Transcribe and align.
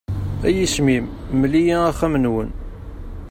A 0.47 0.49
yisem-im, 0.55 1.05
mmel-iyi 1.33 1.75
axxam-nwen. 1.91 2.49